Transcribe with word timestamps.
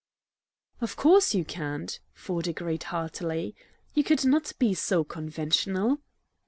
"Of 0.81 0.95
course 0.95 1.35
you 1.35 1.45
can't," 1.45 1.99
Ford 2.15 2.47
agreed 2.47 2.81
heartily; 2.85 3.55
"you 3.93 4.03
could 4.03 4.25
not 4.25 4.51
be 4.57 4.73
so 4.73 5.03
conventional." 5.03 5.99